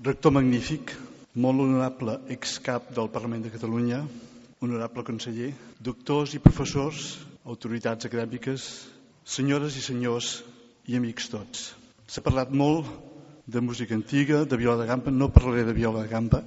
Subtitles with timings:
[0.00, 0.94] rector magnífic,
[1.36, 3.98] molt honorable excap del Parlament de Catalunya,
[4.64, 8.64] honorable conseller, doctors i professors, autoritats acadèmiques,
[9.28, 10.30] senyores i senyors
[10.88, 11.68] i amics tots.
[12.08, 12.88] S'ha parlat molt
[13.44, 16.42] de música antiga, de viola de gamba, no parlaré de viola de gamba,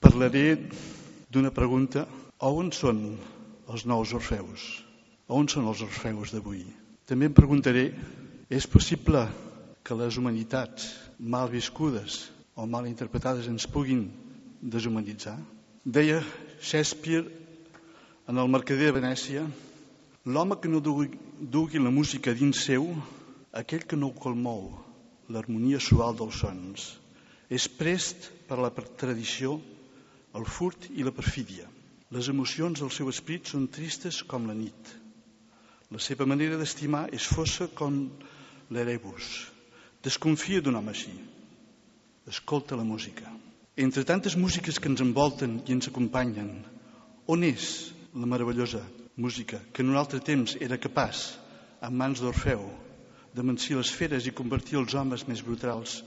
[0.00, 0.46] parlaré
[1.28, 2.08] d'una pregunta,
[2.40, 3.04] on són
[3.68, 4.64] els nous orfeus?
[5.28, 6.64] On són els orfeus d'avui?
[7.04, 7.90] També em preguntaré,
[8.48, 9.28] és possible
[9.84, 14.08] que les humanitats mal viscudes o mal interpretades ens puguin
[14.62, 15.38] deshumanitzar?
[15.84, 16.22] Deia
[16.60, 17.28] Shakespeare
[18.28, 19.44] en el mercader de Venècia
[20.24, 22.88] l'home que no dugui, dugui la música dins seu,
[23.52, 24.70] aquell que no colmou
[25.28, 26.86] l'harmonia suau dels sons,
[27.48, 29.58] és prest per la tradició,
[30.34, 31.68] el furt i la perfídia.
[32.10, 34.94] Les emocions del seu esprit són tristes com la nit.
[35.90, 38.06] La seva manera d'estimar és fossa com
[38.70, 39.53] l'erebus.
[40.04, 41.12] Desconfia d'un home així.
[42.28, 43.30] Escolta la música.
[43.76, 46.50] Entre tantes músiques que ens envolten i ens acompanyen,
[47.26, 47.68] on és
[48.12, 48.82] la meravellosa
[49.16, 51.24] música que en un altre temps era capaç,
[51.80, 52.66] en mans d'Orfeu,
[53.34, 56.02] de mencir les feres i convertir els homes més brutals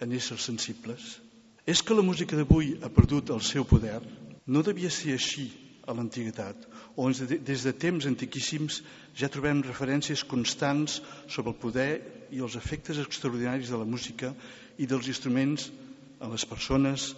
[0.00, 1.18] en éssers sensibles?
[1.66, 3.98] És que la música d'avui ha perdut el seu poder?
[4.46, 5.50] No devia ser així
[5.90, 8.80] a l'antiguitat, on des de temps antiquíssims
[9.18, 11.90] ja trobem referències constants sobre el poder
[12.30, 14.30] i els efectes extraordinaris de la música
[14.78, 15.66] i dels instruments
[16.20, 17.10] en les persones,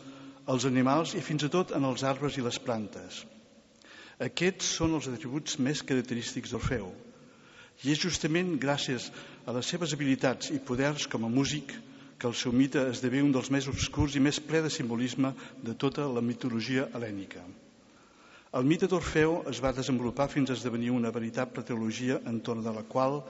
[0.49, 3.23] els animals i fins i tot en els arbres i les plantes.
[4.23, 6.91] Aquests són els atributs més característics d'Orfeu.
[7.83, 9.09] I és justament gràcies
[9.47, 11.75] a les seves habilitats i poders com a músic
[12.23, 15.33] que el seu mite esdevé un dels més obscurs i més ple de simbolisme
[15.67, 17.43] de tota la mitologia helènica.
[18.59, 22.83] El mite d'Orfeu es va desenvolupar fins a esdevenir una veritable teologia entorn de la
[22.95, 23.23] qual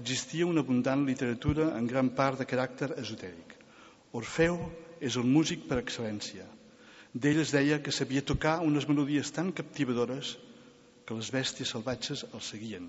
[0.00, 3.56] existia una abundant literatura en gran part de caràcter esotèric.
[4.20, 4.60] Orfeu
[5.08, 6.46] és el músic per excel·lència.
[7.10, 10.36] D'ell es deia que sabia tocar unes melodies tan captivadores
[11.08, 12.86] que les bèsties salvatges el seguien.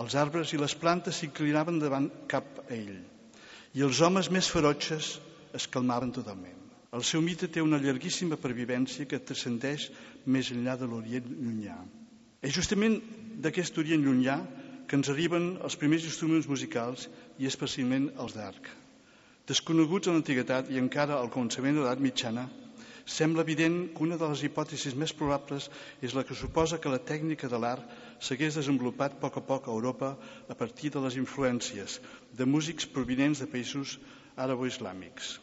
[0.00, 2.96] Els arbres i les plantes s'inclinaven davant cap a ell
[3.76, 5.18] i els homes més ferotges
[5.54, 6.59] es calmaven totalment.
[6.98, 9.88] El seu mite té una llarguíssima pervivència que transcendeix
[10.36, 11.76] més enllà de l'Orient llunyà.
[12.42, 12.96] És justament
[13.44, 14.34] d'aquest Orient llunyà
[14.90, 17.04] que ens arriben els primers instruments musicals
[17.38, 18.70] i especialment els d'arc.
[19.50, 22.48] Desconeguts en l'antiguitat i encara al començament de l'edat mitjana,
[23.18, 25.68] sembla evident que una de les hipòtesis més probables
[26.08, 29.68] és la que suposa que la tècnica de l'art s'hagués desenvolupat a poc a poc
[29.68, 30.10] a Europa
[30.48, 32.00] a partir de les influències
[32.40, 33.94] de músics provinents de països
[34.36, 35.36] àrabo-islàmics.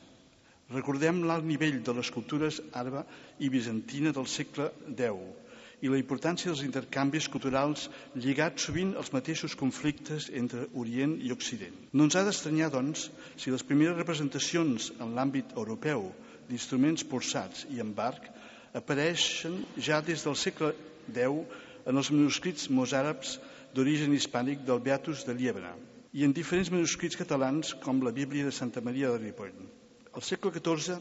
[0.76, 3.06] Recordem l'alt nivell de les cultures àraba
[3.40, 5.46] i bizantina del segle X,
[5.86, 7.86] i la importància dels intercanvis culturals
[8.24, 11.76] lligats sovint als mateixos conflictes entre Orient i Occident.
[11.94, 13.06] No ens ha d'estranyar, doncs,
[13.38, 16.10] si les primeres representacions en l'àmbit europeu
[16.50, 18.28] d'instruments pulsats i en barc
[18.82, 20.74] apareixen ja des del segle
[21.14, 23.38] X en els manuscrits mozàrabs
[23.76, 25.76] d'origen hispànic del Beatus de Liebra
[26.18, 29.56] i en diferents manuscrits catalans com la Bíblia de Santa Maria de Ripoll.
[30.18, 30.96] Al segle XIV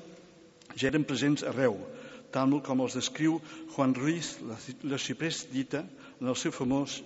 [0.76, 1.78] ja eren presents arreu,
[2.34, 3.38] tal com els descriu
[3.72, 5.80] Juan Ruiz la Ciprés dita
[6.20, 6.98] en el seu famós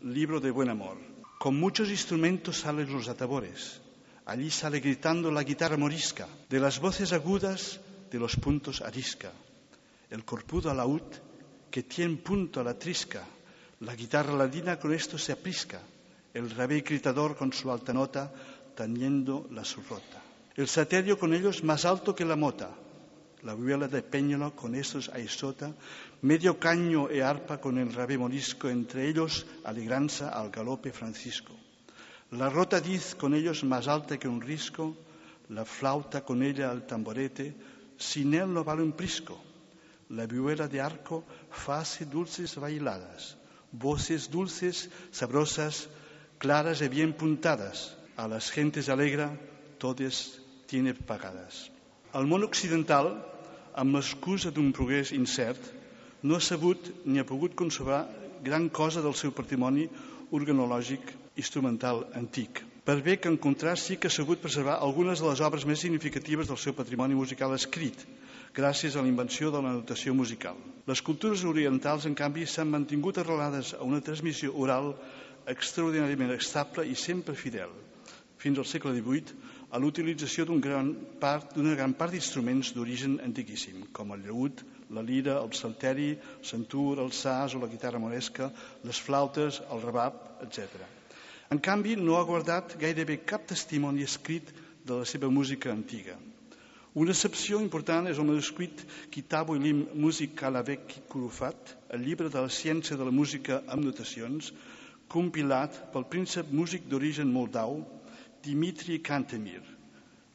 [0.00, 0.96] Libro de Buen Amor.
[1.38, 3.82] Con muchos instrumentos salen los atabores.
[4.24, 7.80] Allí sale gritando la guitarra morisca, de las voces agudas,
[8.10, 9.30] de los puntos arisca.
[10.08, 11.04] El corpudo alaúd
[11.70, 13.26] que tiene punto a la trisca.
[13.80, 15.82] La guitarra ladina con esto se aprisca.
[16.32, 18.32] El rabé gritador con su alta nota
[18.74, 20.27] tañendo la surrota.
[20.58, 22.68] El saterio con ellos más alto que la mota
[23.42, 25.70] la vihuela de péñolo con estos aisota,
[26.22, 31.54] medio caño e arpa con el rabé morisco, entre ellos alegranza al galope Francisco.
[32.32, 34.96] La rota diz con ellos más alta que un risco,
[35.50, 37.54] la flauta con ella al tamborete,
[37.96, 39.40] sin él no vale un prisco.
[40.10, 43.36] La vihuela de arco face dulces bailadas,
[43.70, 45.88] voces dulces, sabrosas,
[46.38, 49.38] claras y bien puntadas, a las gentes alegra,
[49.78, 51.66] todas tiene pagadas.
[52.14, 53.10] El món occidental,
[53.74, 55.60] amb l'excusa d'un progrés incert,
[56.22, 58.04] no ha sabut ni ha pogut conservar
[58.44, 59.88] gran cosa del seu patrimoni
[60.34, 62.62] organològic instrumental antic.
[62.84, 65.80] Per bé que en contrast sí que ha sabut preservar algunes de les obres més
[65.84, 68.04] significatives del seu patrimoni musical escrit,
[68.56, 70.56] gràcies a la invenció de la notació musical.
[70.88, 74.94] Les cultures orientals, en canvi, s'han mantingut arrelades a una transmissió oral
[75.48, 77.70] extraordinàriament estable i sempre fidel.
[78.38, 79.36] Fins al segle XVIII,
[79.70, 81.52] a l'utilització d'una gran part,
[81.98, 84.62] part d'instruments d'origen antiquíssim, com el llaüt,
[84.96, 88.50] la lira, el salteri, el santur, el sas o la guitarra moresca,
[88.84, 90.16] les flautes, el rebab,
[90.46, 90.86] etc.
[91.52, 94.54] En canvi, no ha guardat gairebé cap testimoni escrit
[94.84, 96.16] de la seva música antiga.
[96.98, 98.80] Una excepció important és el manuscrit
[99.12, 104.50] Kitabu Ilim Music Alavek Kurufat, el llibre de la ciència de la música amb notacions,
[105.12, 107.82] compilat pel príncep músic d'origen moldau
[108.44, 109.62] Dimitri Kantemir,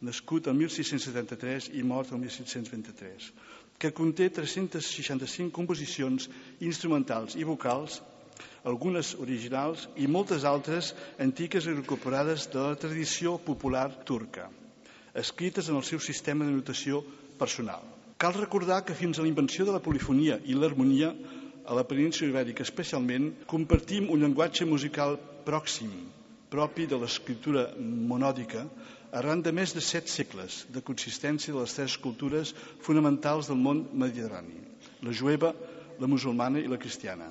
[0.02, 3.30] nascut el 1673 i mort el 1723,
[3.80, 6.30] que conté 365 composicions
[6.60, 8.02] instrumentals i vocals,
[8.64, 14.50] algunes originals i moltes altres antigues i recuperades de la tradició popular turca
[15.14, 17.04] escrites en el seu sistema de notació
[17.38, 17.84] personal.
[18.18, 21.14] Cal recordar que fins a la invenció de la polifonia i l'harmonia,
[21.66, 25.92] a la península ibèrica especialment, compartim un llenguatge musical pròxim,
[26.54, 28.68] propi de l'escriptura monòdica,
[29.14, 32.54] arran de més de set segles de consistència de les tres cultures
[32.86, 34.62] fonamentals del món mediterrani,
[35.06, 35.54] la jueva,
[36.00, 37.30] la musulmana i la cristiana.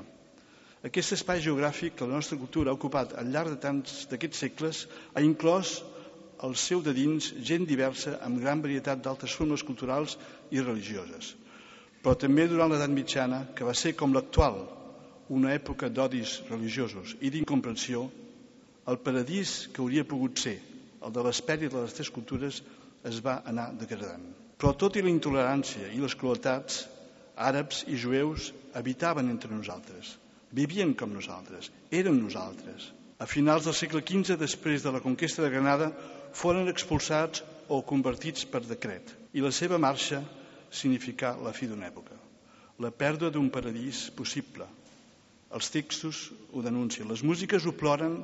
[0.83, 4.87] Aquest espai geogràfic que la nostra cultura ha ocupat al llarg de tants d'aquests segles
[5.15, 5.77] ha inclòs
[6.43, 10.17] al seu de dins gent diversa amb gran varietat d'altres formes culturals
[10.51, 11.37] i religioses.
[12.03, 14.59] Però també durant l'edat mitjana, que va ser com l'actual,
[15.31, 18.09] una època d'odis religiosos i d'incomprensió,
[18.87, 20.59] el paradís que hauria pogut ser,
[21.03, 22.63] el de l'espèria de les tres cultures,
[23.07, 24.25] es va anar degradant.
[24.59, 26.85] Però tot i la intolerància i les crueltats,
[27.37, 30.17] àrabs i jueus habitaven entre nosaltres,
[30.53, 32.91] vivien com nosaltres, eren nosaltres.
[33.19, 35.91] A finals del segle XV, després de la conquesta de Granada,
[36.35, 40.21] foren expulsats o convertits per decret i la seva marxa
[40.73, 42.17] significà la fi d'una època,
[42.81, 44.67] la pèrdua d'un paradís possible.
[45.53, 48.19] Els textos ho denuncien, les músiques ho ploren,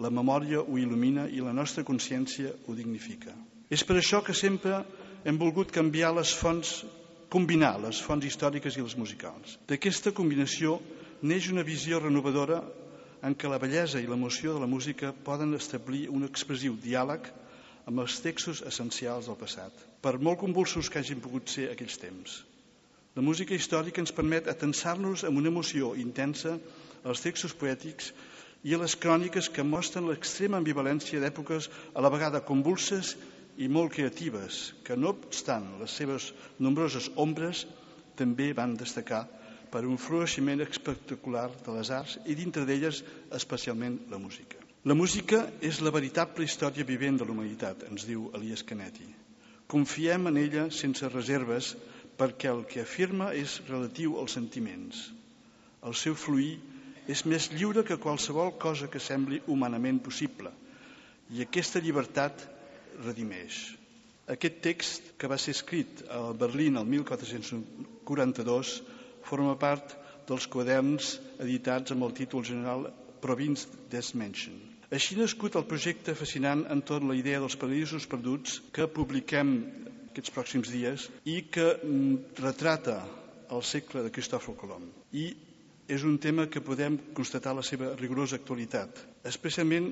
[0.00, 3.34] la memòria ho il·lumina i la nostra consciència ho dignifica.
[3.70, 4.82] És per això que sempre
[5.24, 6.82] hem volgut canviar les fonts,
[7.32, 9.58] combinar les fonts històriques i les musicals.
[9.68, 10.78] D'aquesta combinació
[11.22, 12.62] neix una visió renovadora
[13.22, 17.28] en què la bellesa i l'emoció de la música poden establir un expressiu diàleg
[17.86, 19.72] amb els textos essencials del passat,
[20.02, 22.40] per molt convulsos que hagin pogut ser aquells temps.
[23.14, 26.56] La música històrica ens permet atensar-nos amb una emoció intensa
[27.04, 28.12] als textos poètics
[28.62, 33.16] i a les cròniques que mostren l'extrema ambivalència d'èpoques a la vegada convulses
[33.58, 37.66] i molt creatives, que no obstant les seves nombroses ombres
[38.16, 39.24] també van destacar
[39.72, 43.02] per un floureiximent espectacular de les arts i dintre d'elles
[43.38, 44.60] especialment la música.
[44.84, 49.06] La música és la veritable història vivent de l'humanitat, ens diu Elias Canetti.
[49.70, 51.74] Confiem en ella sense reserves
[52.18, 55.06] perquè el que afirma és relatiu als sentiments.
[55.86, 56.58] El seu fluir
[57.10, 60.52] és més lliure que qualsevol cosa que sembli humanament possible
[61.32, 62.44] i aquesta llibertat
[63.04, 63.76] redimeix.
[64.32, 68.82] Aquest text, que va ser escrit a Berlín el 1442,
[69.26, 69.96] forma part
[70.28, 72.86] dels quaderns editats amb el títol general
[73.22, 74.54] Province des Menschen.
[74.92, 79.54] Així nascut el projecte fascinant entorn la idea dels paradisos perduts que publiquem
[80.10, 82.98] aquests pròxims dies i que mm, retrata
[83.52, 84.84] el segle de Cristòfor Colom.
[85.16, 85.32] I
[85.88, 89.90] és un tema que podem constatar la seva rigorosa actualitat, especialment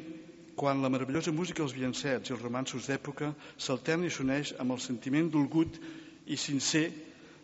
[0.61, 4.83] quan la meravellosa música dels viancets i els romansos d'època s'alterna i s'uneix amb el
[4.85, 5.79] sentiment dolgut
[6.27, 6.91] i sincer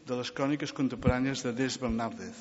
[0.07, 2.37] de les cròniques contemporànies de Des Bernàrdez,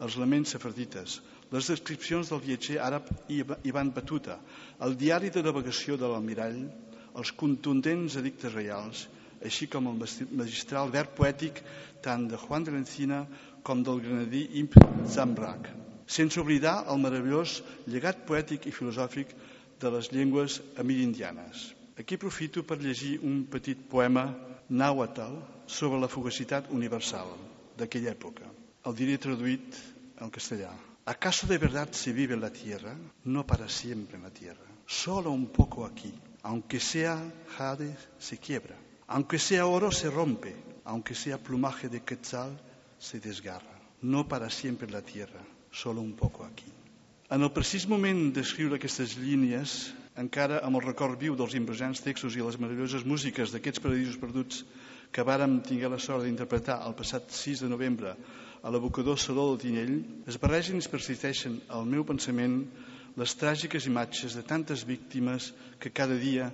[0.00, 1.20] els laments sefardites,
[1.52, 4.38] les descripcions del viatger àrab Ivan Batuta,
[4.80, 6.60] el diari de navegació de l'almirall,
[7.18, 9.08] els contundents edictes reials,
[9.44, 9.98] així com el
[10.36, 11.60] magistral verb poètic
[12.04, 13.24] tant de Juan de l'Encina
[13.62, 14.76] com del granadí Imp
[15.06, 15.68] Zambrak,
[16.06, 19.34] sense oblidar el meravellós llegat poètic i filosòfic
[19.80, 21.70] de les llengües amirindianes.
[21.98, 24.26] Aquí aprofito per llegir un petit poema
[24.70, 25.36] nàhuatl
[25.66, 27.34] sobre la fugacitat universal
[27.78, 28.48] d'aquella època.
[28.86, 29.76] El diré traduït
[30.20, 30.70] en castellà.
[31.04, 32.94] ¿Acaso de verdad se vive en la tierra?
[33.24, 34.66] No para siempre en la tierra.
[34.86, 36.12] Solo un poco aquí.
[36.42, 37.20] Aunque sea
[37.56, 38.76] jade, se quiebra.
[39.06, 40.54] Aunque sea oro, se rompe.
[40.84, 42.58] Aunque sea plumaje de quetzal,
[43.00, 43.80] se desgarra.
[44.02, 45.40] No para siempre en la tierra.
[45.72, 46.68] Solo un poco aquí.
[47.30, 52.36] En el precís moment d'escriure aquestes línies, encara amb el record viu dels impressionants textos
[52.36, 54.64] i les meravelloses músiques d'aquests paradisos perduts
[55.14, 58.16] que vàrem tinguer la sort d'interpretar el passat 6 de novembre
[58.62, 59.94] a l'abocador Saló del Tinell,
[60.26, 62.58] es barregen i es persisteixen al meu pensament
[63.16, 66.50] les tràgiques imatges de tantes víctimes que cada dia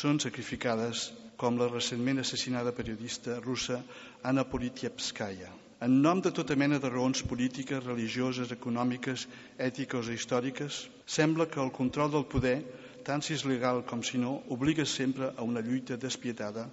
[0.00, 3.82] són sacrificades com la recentment assassinada periodista russa
[4.24, 5.67] Anna Politevskaya.
[5.80, 9.28] En nom de tota mena de raons polítiques, religioses, econòmiques,
[9.62, 12.56] ètiques o històriques, sembla que el control del poder
[13.08, 16.66] tant si és legal com si no, obliga sempre a una lluita despietada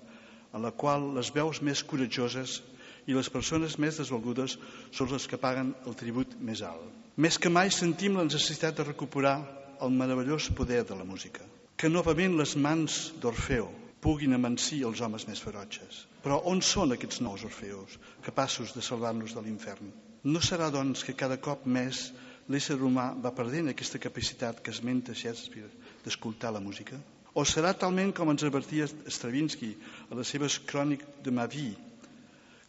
[0.51, 2.57] en la qual les veus més coratjoses
[3.05, 4.57] i les persones més desvalgudes
[4.91, 6.89] són les que paguen el tribut més alt.
[7.15, 9.37] Més que mai sentim la necessitat de recuperar
[9.85, 11.45] el meravellós poder de la música,
[11.77, 13.69] que novament les mans d'Orfeo
[14.05, 16.03] puguin amansir els homes més ferotges.
[16.21, 19.89] Però on són aquests nous orfeus, capaços de salvar-nos de l'infern?
[20.29, 22.11] No serà, doncs, que cada cop més
[22.53, 25.71] l'ésser humà va perdent aquesta capacitat que esmenta Shakespeare
[26.05, 26.99] d'escoltar la música?
[27.33, 29.73] O serà talment com ens advertia Stravinsky
[30.09, 31.73] a les seves cròniques de ma vie,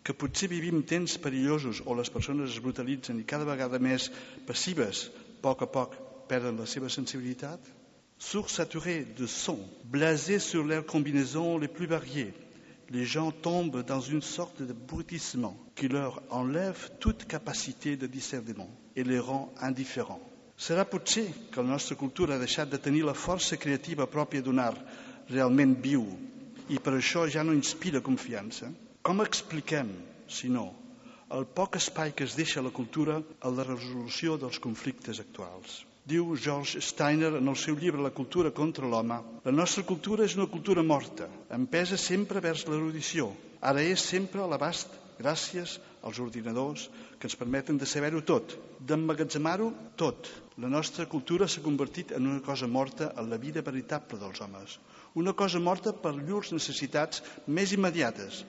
[0.06, 4.08] que potser vivim temps perillosos o les persones es brutalitzen i cada vegada més
[4.48, 5.96] passives, a poc a poc,
[6.30, 7.60] perden la seva sensibilitat?
[8.18, 12.32] Sursaturés de son, blasés sur leurs combinaisons les plus variées,
[12.90, 18.70] les gens tombent dans une sorte de brutissement qui leur enlève toute capacité de discernement
[18.94, 20.20] et les rend indifférents.
[20.56, 24.58] Serà potser que la nostra cultura ha deixat de tenir la força creativa pròpia d'un
[24.58, 24.80] art
[25.28, 26.06] realment viu
[26.72, 28.70] i per això ja no inspira confiança?
[29.04, 29.90] Com expliquem,
[30.26, 30.70] si no,
[31.36, 35.82] el poc espai que es deixa a la cultura a la resolució dels conflictes actuals?
[36.06, 40.36] Diu George Steiner en el seu llibre La cultura contra l'home, la nostra cultura és
[40.38, 43.32] una cultura morta, empesa sempre vers l'erudició.
[43.70, 45.72] Ara és sempre a l'abast gràcies
[46.06, 46.84] als ordinadors
[47.18, 48.54] que ens permeten de saber-ho tot,
[48.86, 50.30] d'emmagatzemar-ho tot.
[50.62, 54.76] La nostra cultura s'ha convertit en una cosa morta en la vida veritable dels homes,
[55.14, 58.44] una cosa morta per llurs necessitats més immediates,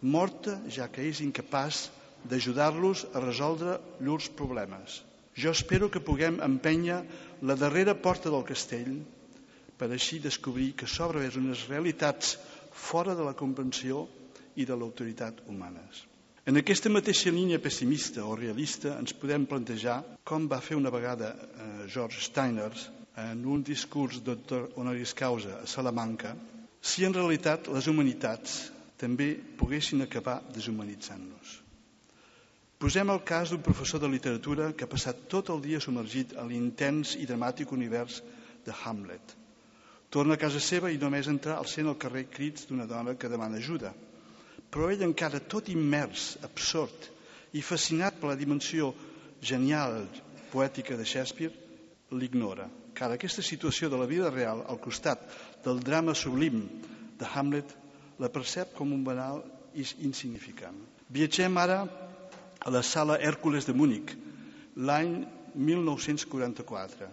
[0.00, 1.88] morta ja que és incapaç
[2.30, 5.00] d'ajudar-los a resoldre llurs problemes.
[5.34, 7.00] Jo espero que puguem empènyer
[7.42, 9.00] la darrera porta del castell
[9.78, 12.36] per així descobrir que s'obre vers unes realitats
[12.70, 14.06] fora de la convenció
[14.56, 16.04] i de l'autoritat humanes.
[16.46, 21.32] En aquesta mateixa línia pessimista o realista ens podem plantejar com va fer una vegada
[21.32, 22.70] eh, George Steiner
[23.24, 26.34] en un discurs doctor honoris causa a Salamanca
[26.84, 28.60] si en realitat les humanitats
[29.00, 31.63] també poguessin acabar deshumanitzant-nos.
[32.84, 36.42] Posem el cas d'un professor de literatura que ha passat tot el dia submergit a
[36.44, 38.18] l'intens i dramàtic univers
[38.66, 39.32] de Hamlet.
[40.12, 43.30] Torna a casa seva i només entra al sent al carrer crits d'una dona que
[43.32, 43.94] demana ajuda.
[44.68, 47.08] Però ell encara tot immers, absort
[47.56, 48.92] i fascinat per la dimensió
[49.40, 50.02] genial
[50.52, 51.56] poètica de Shakespeare,
[52.12, 52.68] l'ignora.
[52.92, 55.24] Car aquesta situació de la vida real al costat
[55.64, 56.66] del drama sublim
[57.16, 57.78] de Hamlet
[58.20, 59.40] la percep com un banal
[59.72, 60.84] i insignificant.
[61.08, 61.86] Viatgem ara
[62.64, 64.14] a la sala Hèrcules de Múnich
[64.76, 67.08] l'any 1944,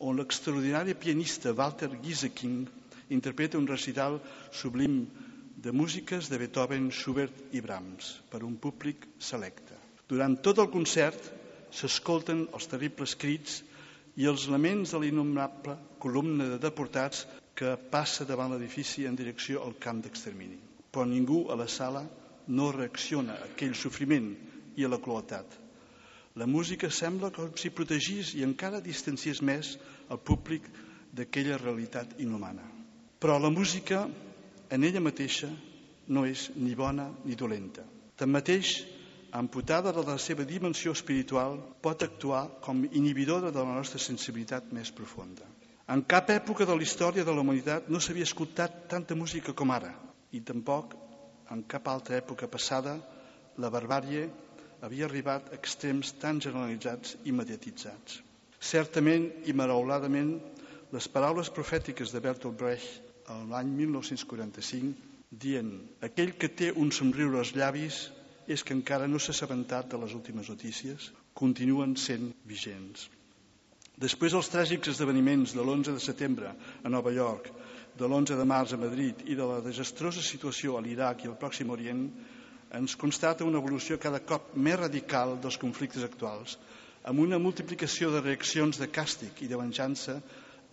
[0.00, 2.64] on l'extraordinari pianista Walter Gieseking
[3.12, 4.18] interpreta un recital
[4.50, 5.02] sublim
[5.58, 9.76] de músiques de Beethoven, Schubert i Brahms per un públic selecte.
[10.08, 11.20] Durant tot el concert
[11.70, 13.60] s'escolten els terribles crits
[14.16, 17.26] i els laments de l'innombrable columna de deportats
[17.58, 20.56] que passa davant l'edifici en direcció al camp d'extermini.
[20.90, 22.06] Però ningú a la sala
[22.48, 24.30] no reacciona a aquell sofriment
[24.78, 25.58] i a la crueltat.
[26.38, 29.74] La música sembla com si protegís i encara distanciés més
[30.08, 30.68] el públic
[31.10, 32.62] d'aquella realitat inhumana.
[33.18, 34.04] Però la música
[34.70, 35.48] en ella mateixa
[36.14, 37.82] no és ni bona ni dolenta.
[38.18, 38.84] Tanmateix,
[39.32, 44.92] amputada de la seva dimensió espiritual, pot actuar com inhibidora de la nostra sensibilitat més
[44.94, 45.46] profunda.
[45.88, 49.72] En cap època de la història de la humanitat no s'havia escoltat tanta música com
[49.72, 49.94] ara,
[50.32, 50.94] i tampoc
[51.50, 52.98] en cap altra època passada
[53.56, 54.26] la barbàrie
[54.82, 58.20] havia arribat a extrems tan generalitzats i mediatitzats.
[58.58, 60.38] Certament i marauladament,
[60.92, 63.04] les paraules profètiques de Bertolt Brecht
[63.50, 65.08] l'any 1945
[65.44, 65.74] dient
[66.08, 67.98] aquell que té un somriure als llavis
[68.48, 73.08] és que encara no s'ha assabentat de les últimes notícies, continuen sent vigents.
[73.98, 77.50] Després dels tràgics esdeveniments de l'11 de setembre a Nova York,
[77.98, 81.36] de l'11 de març a Madrid i de la desastrosa situació a l'Iraq i al
[81.40, 82.04] Pròxim Orient,
[82.76, 86.58] ens constata una evolució cada cop més radical dels conflictes actuals,
[87.08, 90.18] amb una multiplicació de reaccions de càstig i de venjança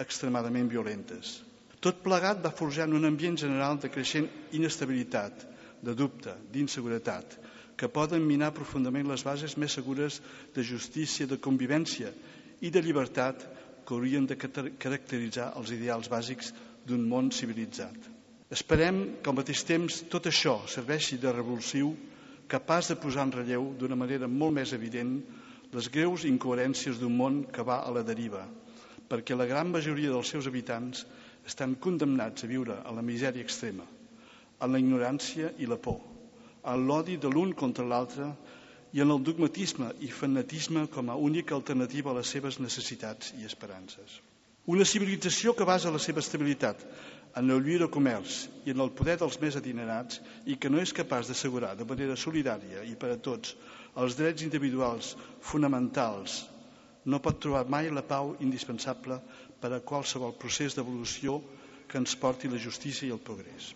[0.01, 1.37] extremadament violentes.
[1.79, 5.45] Tot plegat va forjar en un ambient general de creixent inestabilitat,
[5.85, 7.37] de dubte, d'inseguretat,
[7.77, 10.21] que poden minar profundament les bases més segures
[10.55, 12.11] de justícia, de convivència
[12.61, 13.43] i de llibertat
[13.85, 16.51] que haurien de caracteritzar els ideals bàsics
[16.87, 18.14] d'un món civilitzat.
[18.55, 21.89] Esperem que al mateix temps tot això serveixi de revulsiu
[22.53, 25.17] capaç de posar en relleu d'una manera molt més evident
[25.75, 28.45] les greus incoherències d'un món que va a la deriva,
[29.09, 31.03] perquè la gran majoria dels seus habitants
[31.51, 33.85] estan condemnats a viure a la misèria extrema,
[34.63, 35.99] en la ignorància i la por,
[36.63, 38.29] en l'odi de l'un contra l'altre
[38.95, 43.43] i en el dogmatisme i fanatisme com a única alternativa a les seves necessitats i
[43.49, 44.21] esperances.
[44.65, 46.79] Una civilització que basa la seva estabilitat
[47.37, 50.93] en el lliure comerç i en el poder dels més adinerats i que no és
[50.95, 53.53] capaç d'assegurar de manera solidària i per a tots
[54.01, 55.13] els drets individuals
[55.49, 56.39] fonamentals
[57.05, 59.19] no pot trobar mai la pau indispensable
[59.61, 61.37] per a qualsevol procés d'evolució
[61.87, 63.75] que ens porti la justícia i el progrés.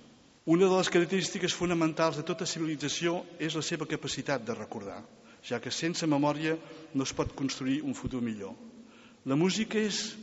[0.50, 5.04] Una de les característiques fonamentals de tota civilització és la seva capacitat de recordar,
[5.46, 6.56] ja que sense memòria
[6.96, 8.56] no es pot construir un futur millor.
[9.30, 10.16] La música és,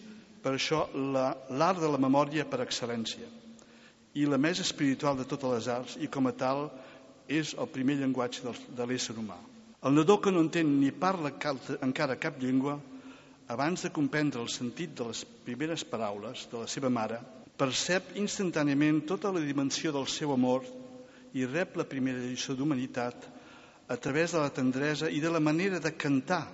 [0.47, 3.27] per això, l'art de la memòria per excel·lència
[4.15, 6.69] i la més espiritual de totes les arts i com a tal
[7.27, 9.41] és el primer llenguatge de l'ésser humà.
[9.83, 11.33] El nadó que no entén ni parla
[11.83, 12.77] encara cap llengua,
[13.51, 17.19] abans de comprendre el sentit de les primeres paraules de la seva mare,
[17.59, 20.63] percep instantàniament tota la dimensió del seu amor
[21.35, 23.29] i rep la primera lliçó d'humanitat
[23.89, 26.45] a través de la tendresa i de la manera de cantar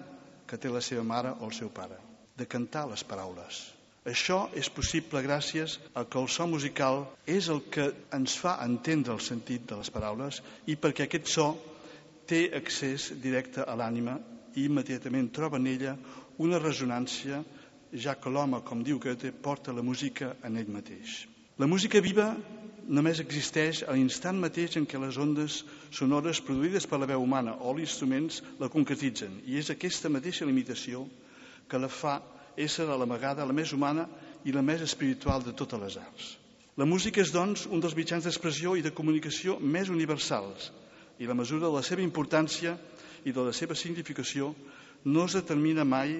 [0.49, 2.01] que té la seva mare o el seu pare,
[2.41, 3.82] de cantar les paraules.
[4.11, 7.85] Això és possible gràcies a que el so musical és el que
[8.17, 11.47] ens fa entendre el sentit de les paraules i perquè aquest so
[12.27, 14.17] té accés directe a l'ànima
[14.59, 15.95] i immediatament troba en ella
[16.43, 17.45] una resonància,
[17.93, 21.29] ja que l'home, com diu Goethe, porta la música en ell mateix.
[21.63, 22.33] La música viva
[22.89, 25.63] només existeix a l'instant mateix en què les ondes
[25.95, 30.49] sonores produïdes per la veu humana o els instruments la concretitzen i és aquesta mateixa
[30.49, 31.07] limitació
[31.71, 32.19] que la fa
[32.57, 34.07] ésser a la vegada la més humana
[34.45, 36.37] i la més espiritual de totes les arts.
[36.77, 40.71] La música és, doncs, un dels mitjans d'expressió i de comunicació més universals
[41.21, 42.77] i la mesura de la seva importància
[43.25, 44.55] i de la seva significació
[45.05, 46.17] no es determina mai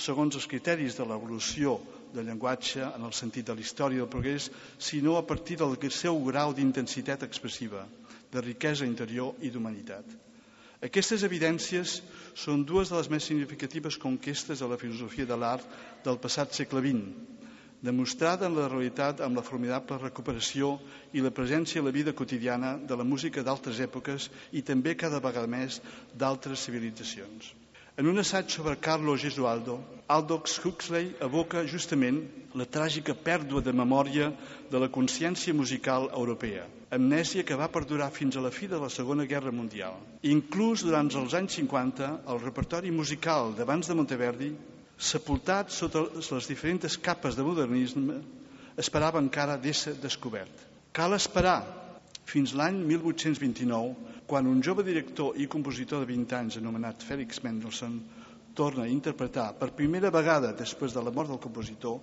[0.00, 1.76] segons els criteris de l'evolució
[2.14, 6.18] del llenguatge en el sentit de la història del progrés, sinó a partir del seu
[6.24, 7.86] grau d'intensitat expressiva,
[8.32, 10.29] de riquesa interior i d'humanitat.
[10.86, 11.98] Aquestes evidències
[12.42, 15.66] són dues de les més significatives conquestes de la filosofia de l'art
[16.06, 17.10] del passat segle XX,
[17.84, 20.70] demostrada en la realitat amb la formidable recuperació
[21.12, 25.20] i la presència a la vida quotidiana de la música d'altres èpoques i també cada
[25.20, 25.82] vegada més
[26.16, 27.52] d'altres civilitzacions.
[28.00, 29.74] En un assaig sobre Carlo Gesualdo,
[30.08, 32.22] Aldous Huxley evoca justament
[32.56, 34.30] la tràgica pèrdua de memòria
[34.70, 36.62] de la consciència musical europea,
[36.96, 39.98] amnèsia que va perdurar fins a la fi de la Segona Guerra Mundial.
[40.24, 44.48] Inclús durant els anys 50, el repertori musical d'abans de Monteverdi
[44.96, 48.16] sepultat sota les diferents capes de modernisme,
[48.80, 50.56] esperava encara d'ésser descobert.
[50.96, 51.58] Cal esperar
[52.30, 58.00] fins l'any 1829, quan un jove director i compositor de 20 anys anomenat Félix Mendelssohn
[58.54, 61.98] torna a interpretar per primera vegada després de la mort del compositor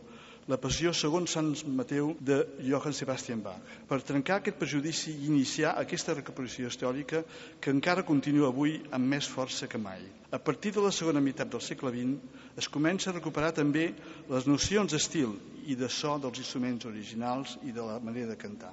[0.47, 5.73] la passió segons Sant Mateu de Johann Sebastian Bach, per trencar aquest prejudici i iniciar
[5.81, 7.19] aquesta recuperació històrica
[7.59, 10.05] que encara continua avui amb més força que mai.
[10.31, 13.89] A partir de la segona meitat del segle XX es comença a recuperar també
[14.31, 15.35] les nocions d'estil
[15.67, 18.71] i de so dels instruments originals i de la manera de cantar,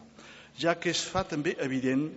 [0.59, 2.09] ja que es fa també evident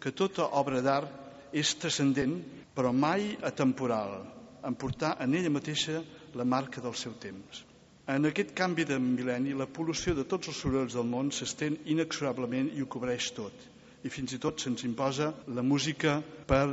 [0.00, 2.38] que tota obra d'art és transcendent
[2.74, 4.20] però mai atemporal,
[4.64, 6.02] en portar en ella mateixa
[6.34, 7.64] la marca del seu temps.
[8.10, 12.70] En aquest canvi de mil·lenni, la pol·lució de tots els sorolls del món s'estén inexorablement
[12.74, 13.54] i ho cobreix tot.
[14.02, 16.16] I fins i tot se'ns imposa la música
[16.48, 16.66] per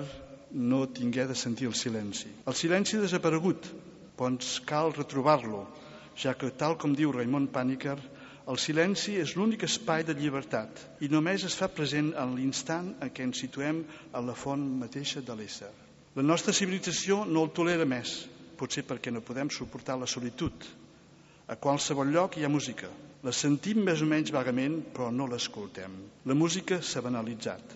[0.52, 2.30] no tinguer de sentir el silenci.
[2.48, 3.68] El silenci ha desaparegut,
[4.28, 5.68] ens cal retrobar-lo,
[6.18, 7.98] ja que, tal com diu Raimon Pàniker,
[8.48, 13.12] el silenci és l'únic espai de llibertat i només es fa present en l'instant en
[13.12, 13.84] què ens situem
[14.14, 15.74] a la font mateixa de l'ésser.
[16.16, 18.14] La nostra civilització no el tolera més,
[18.58, 20.66] potser perquè no podem suportar la solitud,
[21.48, 22.88] a qualsevol lloc hi ha música.
[23.24, 25.94] La sentim més o menys vagament, però no l'escoltem.
[26.28, 27.76] La música s'ha banalitzat.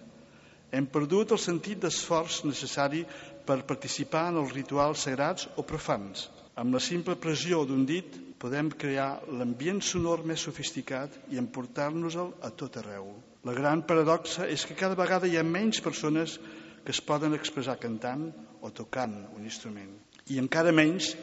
[0.76, 3.06] Hem perdut el sentit d'esforç necessari
[3.48, 6.28] per participar en els rituals sagrats o profans.
[6.56, 12.50] Amb la simple pressió d'un dit podem crear l'ambient sonor més sofisticat i emportar-nos-el a
[12.58, 13.12] tot arreu.
[13.46, 16.40] La gran paradoxa és que cada vegada hi ha menys persones
[16.86, 19.94] que es poden expressar cantant o tocant un instrument.
[20.34, 21.14] I encara menys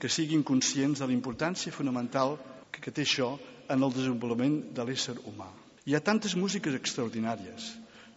[0.00, 2.36] que siguin conscients de la importància fonamental
[2.72, 3.32] que, té això
[3.72, 5.48] en el desenvolupament de l'ésser humà.
[5.86, 7.70] Hi ha tantes músiques extraordinàries,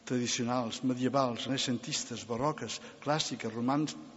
[0.10, 3.56] tradicionals, medievals, renaixentistes, barroques, clàssiques,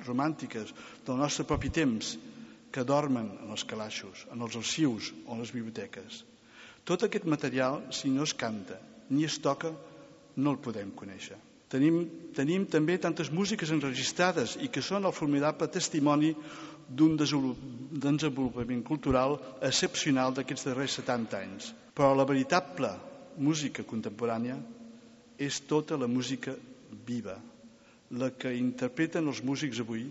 [0.09, 0.75] romàntiques,
[1.07, 2.17] del nostre propi temps,
[2.73, 6.23] que dormen en els calaixos, en els arxius o en les biblioteques.
[6.89, 8.81] Tot aquest material, si no es canta
[9.13, 9.71] ni es toca,
[10.37, 11.37] no el podem conèixer.
[11.73, 12.03] Tenim,
[12.37, 16.33] tenim també tantes músiques enregistrades i que són el formidable testimoni
[16.89, 21.71] d'un desenvolupament cultural excepcional d'aquests darrers 70 anys.
[21.97, 22.91] Però la veritable
[23.39, 24.59] música contemporània
[25.41, 26.53] és tota la música
[27.07, 27.39] viva,
[28.21, 30.05] la que interpreten els músics avui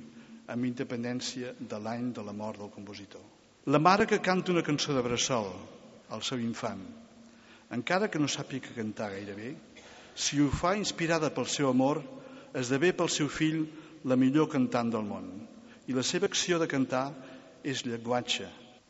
[0.51, 3.21] amb independència de l'any de la mort del compositor.
[3.71, 5.51] La mare que canta una cançó de bressol
[6.09, 6.81] al seu infant,
[7.71, 9.51] encara que no sàpiga cantar gaire bé,
[10.15, 12.01] si ho fa inspirada pel seu amor,
[12.53, 13.63] esdevé pel seu fill
[14.03, 15.29] la millor cantant del món.
[15.87, 17.05] I la seva acció de cantar
[17.63, 18.49] és llenguatge,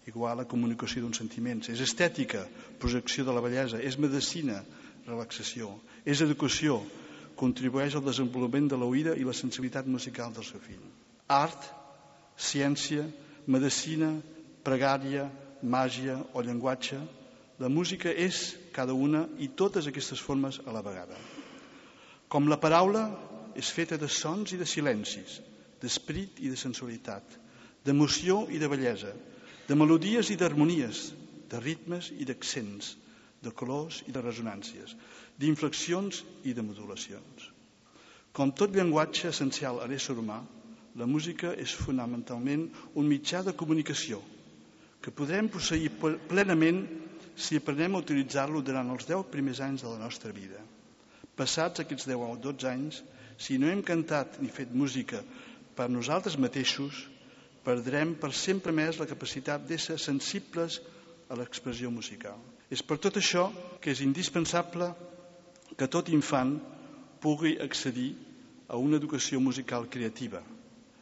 [0.10, 1.70] igual a comunicació d'uns sentiments.
[1.70, 2.46] És estètica,
[2.80, 3.80] projecció de la bellesa.
[3.80, 4.62] És medicina,
[5.06, 5.70] relaxació.
[6.06, 6.82] És educació,
[7.38, 10.84] contribueix al desenvolupament de l'oïda i la sensibilitat musical del seu fill.
[11.32, 11.68] Art,
[12.36, 13.06] ciència,
[13.48, 14.12] medicina,
[14.66, 15.28] pregària,
[15.64, 17.00] màgia o llenguatge,
[17.62, 21.18] la música és cada una i totes aquestes formes a la vegada.
[22.28, 23.06] Com la paraula
[23.56, 25.40] és feta de sons i de silencis,
[25.82, 27.38] d'esperit i de sensualitat,
[27.86, 29.12] d'emoció i de bellesa,
[29.68, 31.12] de melodies i d'harmonies,
[31.52, 32.96] de ritmes i d'accents,
[33.42, 34.96] de colors i de resonàncies,
[35.42, 37.50] d'inflexions i de modulacions.
[38.32, 40.40] Com tot llenguatge essencial a l'ésser humà,
[41.00, 42.68] la música és fonamentalment
[43.00, 44.20] un mitjà de comunicació
[45.02, 45.90] que podrem posseir
[46.30, 46.84] plenament
[47.36, 50.60] si aprenem a utilitzar-lo durant els 10 primers anys de la nostra vida.
[51.36, 53.02] Passats aquests 10 o 12 anys,
[53.40, 55.24] si no hem cantat ni fet música
[55.76, 57.08] per nosaltres mateixos,
[57.66, 60.82] perdrem per sempre més la capacitat d'ésser sensibles
[61.30, 62.38] a l'expressió musical.
[62.70, 63.48] És per tot això
[63.82, 64.92] que és indispensable
[65.78, 66.58] que tot infant
[67.24, 68.12] pugui accedir
[68.68, 70.42] a una educació musical creativa,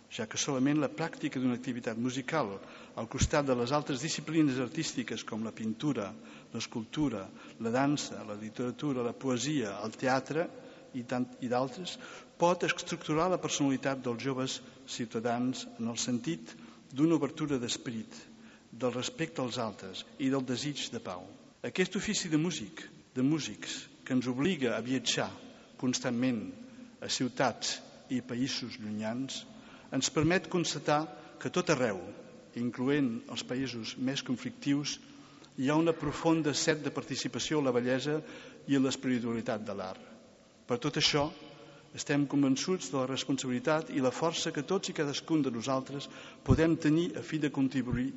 [0.09, 2.55] ja que solament la pràctica d'una activitat musical
[2.97, 6.09] al costat de les altres disciplines artístiques com la pintura,
[6.53, 7.27] l'escultura,
[7.61, 10.47] la dansa, la literatura, la poesia, el teatre
[10.97, 11.97] i, tant, i d'altres,
[12.39, 16.55] pot estructurar la personalitat dels joves ciutadans en el sentit
[16.89, 18.15] d'una obertura d'esperit,
[18.71, 21.25] del respecte als altres i del desig de pau.
[21.65, 22.81] Aquest ofici de músic,
[23.13, 25.29] de músics, que ens obliga a viatjar
[25.77, 26.41] constantment
[27.01, 27.77] a ciutats
[28.09, 29.43] i països llunyans,
[29.95, 31.01] ens permet constatar
[31.41, 31.99] que tot arreu,
[32.59, 34.97] incloent els països més conflictius,
[35.59, 38.19] hi ha una profunda set de participació a la bellesa
[38.69, 40.01] i a l'espiritualitat de l'art.
[40.69, 41.25] Per tot això,
[41.97, 46.05] estem convençuts de la responsabilitat i la força que tots i cadascun de nosaltres
[46.45, 48.11] podem tenir a fi de contribuir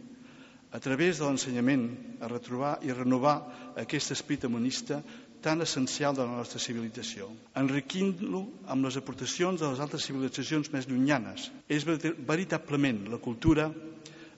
[0.77, 1.87] a través de l'ensenyament
[2.21, 3.39] a retrobar i renovar
[3.87, 5.01] aquest esprit humanista
[5.43, 7.29] tan essencial de la nostra civilització,
[7.59, 11.51] enriquint-lo amb les aportacions de les altres civilitzacions més llunyanes.
[11.69, 13.69] És veritablement la cultura,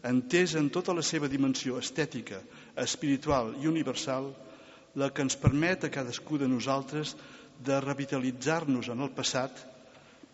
[0.04, 2.40] entesa en tota la seva dimensió estètica,
[2.80, 4.32] espiritual i universal,
[4.94, 7.14] la que ens permet a cadascú de nosaltres
[7.64, 9.62] de revitalitzar-nos en el passat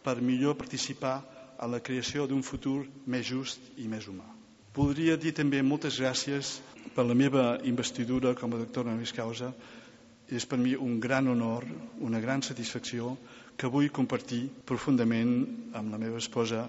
[0.05, 1.21] per millor participar
[1.61, 4.25] en la creació d'un futur més just i més humà.
[4.73, 6.61] Podria dir també moltes gràcies
[6.95, 9.53] per la meva investidura com a doctor en causa.
[10.31, 11.67] És per mi un gran honor,
[11.99, 13.17] una gran satisfacció
[13.59, 15.33] que vull compartir profundament
[15.75, 16.69] amb la meva esposa,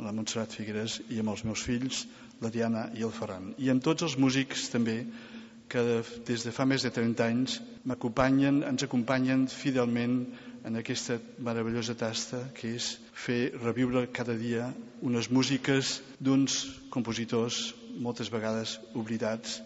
[0.00, 2.04] la Montserrat Figueres, i amb els meus fills,
[2.40, 3.50] la Diana i el Ferran.
[3.58, 5.02] I amb tots els músics també
[5.70, 5.82] que
[6.26, 10.16] des de fa més de 30 anys m'acompanyen, ens acompanyen fidelment
[10.66, 12.88] en aquesta meravellosa tasta que és
[13.26, 14.66] fer reviure cada dia
[15.12, 16.62] unes músiques d'uns
[16.96, 17.62] compositors
[18.06, 19.60] moltes vegades oblidats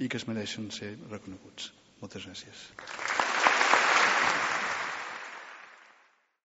[0.00, 1.79] i que es mereixen ser reconeguts.
[2.00, 3.09] Moltes gràcies.